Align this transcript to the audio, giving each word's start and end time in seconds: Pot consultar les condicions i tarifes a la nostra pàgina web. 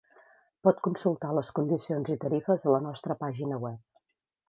Pot 0.67 0.81
consultar 0.87 1.35
les 1.41 1.53
condicions 1.61 2.11
i 2.17 2.19
tarifes 2.25 2.69
a 2.71 2.75
la 2.79 2.83
nostra 2.89 3.21
pàgina 3.25 3.65
web. 3.69 3.83